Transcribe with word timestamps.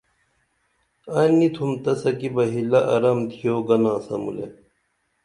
ائی 1.15 1.31
نی 1.37 1.47
تُھم 1.55 1.71
تسہ 1.83 2.11
کی 2.19 2.29
بہ 2.35 2.43
ہِلہ 2.53 2.81
ارم 2.93 3.19
تِھیو 3.29 3.55
گنا 3.67 3.93
سمولے 4.05 4.47